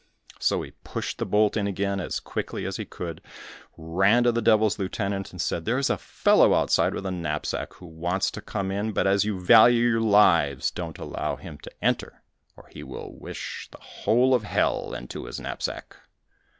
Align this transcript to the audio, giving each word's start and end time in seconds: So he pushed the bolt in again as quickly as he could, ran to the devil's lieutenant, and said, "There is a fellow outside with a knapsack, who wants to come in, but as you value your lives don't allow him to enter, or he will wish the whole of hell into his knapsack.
So 0.39 0.63
he 0.63 0.71
pushed 0.83 1.19
the 1.19 1.27
bolt 1.27 1.55
in 1.55 1.67
again 1.67 1.99
as 1.99 2.19
quickly 2.19 2.65
as 2.65 2.77
he 2.77 2.85
could, 2.85 3.21
ran 3.77 4.23
to 4.23 4.31
the 4.31 4.41
devil's 4.41 4.79
lieutenant, 4.79 5.29
and 5.29 5.39
said, 5.39 5.63
"There 5.63 5.77
is 5.77 5.91
a 5.91 5.97
fellow 5.99 6.55
outside 6.55 6.95
with 6.95 7.05
a 7.05 7.11
knapsack, 7.11 7.73
who 7.73 7.85
wants 7.85 8.31
to 8.31 8.41
come 8.41 8.71
in, 8.71 8.93
but 8.93 9.05
as 9.05 9.25
you 9.25 9.39
value 9.39 9.87
your 9.89 10.01
lives 10.01 10.71
don't 10.71 10.97
allow 10.97 11.35
him 11.35 11.59
to 11.59 11.83
enter, 11.85 12.23
or 12.57 12.67
he 12.71 12.81
will 12.81 13.13
wish 13.15 13.69
the 13.71 13.77
whole 13.79 14.33
of 14.33 14.41
hell 14.43 14.95
into 14.95 15.25
his 15.25 15.39
knapsack. 15.39 15.95